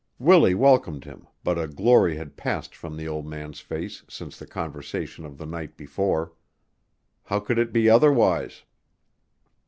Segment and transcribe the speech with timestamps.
[0.17, 4.47] Willie welcomed him but a glory had passed from the old man's face since the
[4.47, 6.33] conversation of the night before.
[7.25, 8.63] How could it be otherwise?